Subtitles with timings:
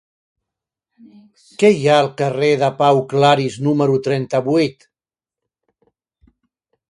[1.63, 4.87] Què hi ha al carrer de Pau Claris número trenta-vuit?